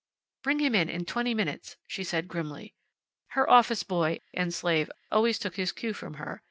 "Bring 0.41 0.57
him 0.57 0.73
in 0.73 0.89
in 0.89 1.05
twenty 1.05 1.35
minutes," 1.35 1.77
she 1.87 2.03
said, 2.03 2.27
grimly. 2.27 2.73
Her 3.37 3.47
office 3.47 3.83
boy 3.83 4.21
(and 4.33 4.51
slave) 4.51 4.89
always 5.11 5.37
took 5.37 5.57
his 5.57 5.71
cue 5.71 5.93
from 5.93 6.15
her. 6.15 6.39